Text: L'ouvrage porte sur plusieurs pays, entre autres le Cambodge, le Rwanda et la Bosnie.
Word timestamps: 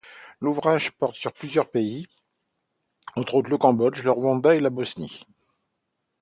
L'ouvrage 0.39 0.91
porte 0.93 1.13
sur 1.15 1.31
plusieurs 1.31 1.69
pays, 1.69 2.07
entre 3.15 3.35
autres 3.35 3.51
le 3.51 3.59
Cambodge, 3.59 4.01
le 4.01 4.09
Rwanda 4.09 4.55
et 4.55 4.59
la 4.59 4.71
Bosnie. 4.71 5.27